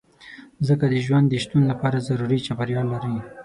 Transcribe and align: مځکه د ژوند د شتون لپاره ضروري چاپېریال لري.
مځکه 0.59 0.85
د 0.89 0.95
ژوند 1.05 1.25
د 1.29 1.33
شتون 1.43 1.63
لپاره 1.71 2.05
ضروري 2.07 2.37
چاپېریال 2.45 2.87
لري. 2.93 3.15